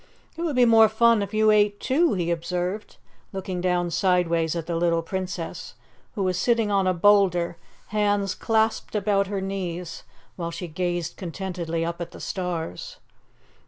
"It 0.35 0.41
would 0.41 0.55
be 0.55 0.65
more 0.65 0.89
fun 0.89 1.21
if 1.21 1.31
you 1.31 1.51
ate 1.51 1.79
too," 1.79 2.13
he 2.13 2.31
observed, 2.31 2.97
looking 3.31 3.61
down 3.61 3.91
sideways 3.91 4.55
at 4.55 4.65
the 4.65 4.75
little 4.75 5.03
Princess, 5.03 5.75
who 6.15 6.23
was 6.23 6.39
sitting 6.39 6.71
on 6.71 6.87
a 6.87 6.93
boulder, 6.95 7.55
hands 7.89 8.33
clasped 8.33 8.95
about 8.95 9.27
her 9.27 9.41
knees, 9.41 10.01
while 10.37 10.49
she 10.49 10.67
gazed 10.67 11.17
contentedly 11.17 11.85
up 11.85 12.01
at 12.01 12.13
the 12.13 12.19
stars. 12.19 12.95